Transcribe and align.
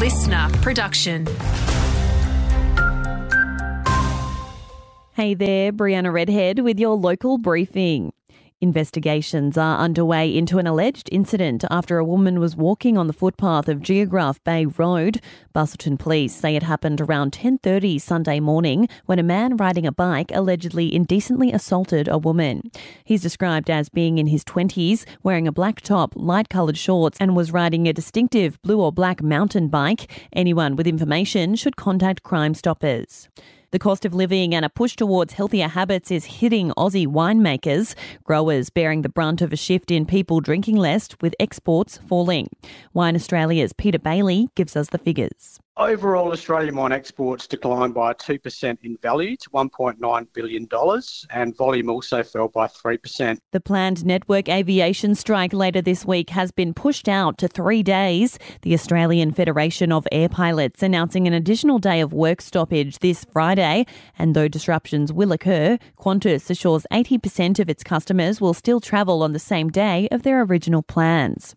LiSTNR 0.00 0.62
production. 0.62 1.26
Hey 5.12 5.34
there, 5.34 5.72
Brianna 5.74 6.10
Redhead 6.10 6.60
with 6.60 6.80
your 6.80 6.94
local 6.94 7.36
briefing. 7.36 8.10
Investigations 8.62 9.56
are 9.56 9.78
underway 9.78 10.36
into 10.36 10.58
an 10.58 10.66
alleged 10.66 11.08
incident 11.10 11.64
after 11.70 11.96
a 11.96 12.04
woman 12.04 12.38
was 12.38 12.54
walking 12.54 12.98
on 12.98 13.06
the 13.06 13.14
footpath 13.14 13.70
of 13.70 13.80
Geographe 13.80 14.44
Bay 14.44 14.66
Road. 14.66 15.22
Busselton 15.54 15.98
police 15.98 16.34
say 16.34 16.54
it 16.54 16.62
happened 16.62 17.00
around 17.00 17.32
10:30 17.32 17.98
Sunday 17.98 18.38
morning 18.38 18.86
when 19.06 19.18
a 19.18 19.22
man 19.22 19.56
riding 19.56 19.86
a 19.86 19.92
bike 19.92 20.30
allegedly 20.34 20.94
indecently 20.94 21.50
assaulted 21.52 22.06
a 22.06 22.18
woman. 22.18 22.70
He's 23.02 23.22
described 23.22 23.70
as 23.70 23.88
being 23.88 24.18
in 24.18 24.26
his 24.26 24.44
20s, 24.44 25.06
wearing 25.22 25.48
a 25.48 25.52
black 25.52 25.80
top, 25.80 26.12
light-colored 26.14 26.76
shorts 26.76 27.16
and 27.18 27.34
was 27.34 27.52
riding 27.52 27.88
a 27.88 27.94
distinctive 27.94 28.60
blue 28.60 28.82
or 28.82 28.92
black 28.92 29.22
mountain 29.22 29.68
bike. 29.68 30.10
Anyone 30.34 30.76
with 30.76 30.86
information 30.86 31.54
should 31.54 31.76
contact 31.76 32.22
Crime 32.22 32.52
Stoppers. 32.52 33.30
The 33.72 33.78
cost 33.78 34.04
of 34.04 34.12
living 34.12 34.52
and 34.52 34.64
a 34.64 34.68
push 34.68 34.96
towards 34.96 35.34
healthier 35.34 35.68
habits 35.68 36.10
is 36.10 36.24
hitting 36.24 36.72
Aussie 36.76 37.06
winemakers, 37.06 37.94
growers 38.24 38.68
bearing 38.68 39.02
the 39.02 39.08
brunt 39.08 39.40
of 39.40 39.52
a 39.52 39.56
shift 39.56 39.92
in 39.92 40.06
people 40.06 40.40
drinking 40.40 40.74
less 40.74 41.08
with 41.20 41.36
exports 41.38 41.96
falling. 42.08 42.48
Wine 42.94 43.14
Australia's 43.14 43.72
Peter 43.72 44.00
Bailey 44.00 44.48
gives 44.56 44.74
us 44.74 44.88
the 44.88 44.98
figures. 44.98 45.60
Overall, 45.76 46.32
Australian 46.32 46.76
wine 46.76 46.92
exports 46.92 47.46
declined 47.46 47.94
by 47.94 48.12
2% 48.12 48.78
in 48.82 48.98
value 48.98 49.36
to 49.36 49.50
$1.9 49.50 50.26
billion, 50.34 50.68
and 51.30 51.56
volume 51.56 51.88
also 51.88 52.22
fell 52.22 52.48
by 52.48 52.66
3%. 52.66 53.38
The 53.52 53.60
planned 53.60 54.04
network 54.04 54.48
aviation 54.48 55.14
strike 55.14 55.52
later 55.52 55.80
this 55.80 56.04
week 56.04 56.30
has 56.30 56.50
been 56.50 56.74
pushed 56.74 57.08
out 57.08 57.38
to 57.38 57.48
three 57.48 57.82
days. 57.82 58.38
The 58.62 58.74
Australian 58.74 59.30
Federation 59.30 59.90
of 59.92 60.06
Air 60.12 60.28
Pilots 60.28 60.82
announcing 60.82 61.26
an 61.26 61.32
additional 61.32 61.78
day 61.78 62.00
of 62.00 62.12
work 62.12 62.42
stoppage 62.42 62.98
this 62.98 63.24
Friday. 63.32 63.86
And 64.18 64.34
though 64.34 64.48
disruptions 64.48 65.12
will 65.12 65.32
occur, 65.32 65.78
Qantas 65.98 66.50
assures 66.50 66.86
80% 66.92 67.58
of 67.58 67.70
its 67.70 67.84
customers 67.84 68.40
will 68.40 68.54
still 68.54 68.80
travel 68.80 69.22
on 69.22 69.32
the 69.32 69.38
same 69.38 69.70
day 69.70 70.08
of 70.10 70.24
their 70.24 70.42
original 70.42 70.82
plans. 70.82 71.54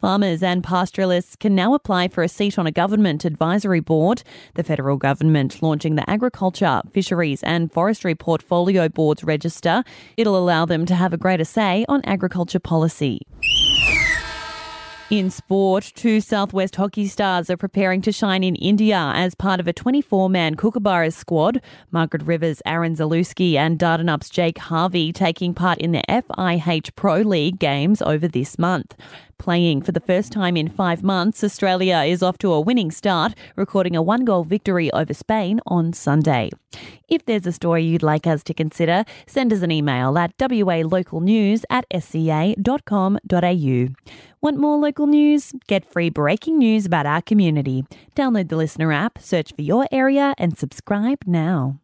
Farmers 0.00 0.42
and 0.42 0.62
pastoralists 0.62 1.36
can 1.36 1.54
now 1.54 1.72
apply 1.72 2.08
for 2.08 2.22
a 2.22 2.28
seat 2.28 2.58
on 2.58 2.66
a 2.66 2.70
government 2.70 3.24
advisory 3.24 3.80
board. 3.80 4.22
The 4.54 4.62
federal 4.62 4.98
government 4.98 5.62
launching 5.62 5.94
the 5.94 6.08
Agriculture, 6.08 6.82
Fisheries 6.92 7.42
and 7.42 7.72
Forestry 7.72 8.14
Portfolio 8.14 8.90
Boards 8.90 9.24
register. 9.24 9.84
It'll 10.18 10.36
allow 10.36 10.66
them 10.66 10.84
to 10.86 10.94
have 10.94 11.14
a 11.14 11.16
greater 11.16 11.44
say 11.44 11.86
on 11.88 12.02
agriculture 12.04 12.60
policy. 12.60 13.22
In 15.08 15.30
sport, 15.30 15.92
two 15.94 16.20
Southwest 16.20 16.74
hockey 16.74 17.06
stars 17.06 17.48
are 17.48 17.56
preparing 17.56 18.02
to 18.02 18.10
shine 18.10 18.42
in 18.42 18.56
India 18.56 19.12
as 19.14 19.36
part 19.36 19.60
of 19.60 19.68
a 19.68 19.72
24 19.72 20.28
man 20.28 20.56
Kookaburras 20.56 21.14
squad. 21.14 21.62
Margaret 21.92 22.24
Rivers, 22.24 22.60
Aran 22.66 22.96
Zalewski, 22.96 23.54
and 23.54 23.78
Dardanup's 23.78 24.28
Jake 24.28 24.58
Harvey 24.58 25.12
taking 25.12 25.54
part 25.54 25.78
in 25.78 25.92
the 25.92 26.02
FIH 26.08 26.96
Pro 26.96 27.18
League 27.18 27.60
games 27.60 28.02
over 28.02 28.26
this 28.26 28.58
month. 28.58 28.96
Playing 29.38 29.82
for 29.82 29.92
the 29.92 30.00
first 30.00 30.32
time 30.32 30.56
in 30.56 30.68
five 30.68 31.02
months, 31.02 31.44
Australia 31.44 31.98
is 32.06 32.22
off 32.22 32.38
to 32.38 32.52
a 32.52 32.60
winning 32.60 32.90
start, 32.90 33.34
recording 33.54 33.94
a 33.94 34.02
one 34.02 34.24
goal 34.24 34.44
victory 34.44 34.90
over 34.92 35.14
Spain 35.14 35.60
on 35.66 35.92
Sunday. 35.92 36.50
If 37.08 37.24
there's 37.26 37.46
a 37.46 37.52
story 37.52 37.84
you'd 37.84 38.02
like 38.02 38.26
us 38.26 38.42
to 38.44 38.54
consider, 38.54 39.04
send 39.26 39.52
us 39.52 39.62
an 39.62 39.70
email 39.70 40.18
at 40.18 40.36
walocalnews 40.38 41.64
at 41.70 41.84
sca.com.au. 41.92 43.18
Want 44.42 44.58
more 44.58 44.76
local 44.76 45.06
news? 45.06 45.52
Get 45.68 45.90
free 45.90 46.10
breaking 46.10 46.58
news 46.58 46.86
about 46.86 47.06
our 47.06 47.22
community. 47.22 47.84
Download 48.14 48.48
the 48.48 48.56
LiSTNR 48.56 48.94
app, 48.94 49.18
search 49.18 49.52
for 49.54 49.62
your 49.62 49.86
area, 49.92 50.34
and 50.38 50.58
subscribe 50.58 51.18
now. 51.26 51.80